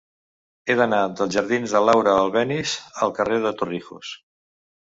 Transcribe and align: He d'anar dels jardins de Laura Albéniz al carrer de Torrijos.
He 0.71 0.75
d'anar 0.79 1.01
dels 1.19 1.35
jardins 1.35 1.75
de 1.77 1.81
Laura 1.89 2.15
Albéniz 2.23 2.73
al 3.07 3.15
carrer 3.21 3.41
de 3.45 3.53
Torrijos. 3.61 4.15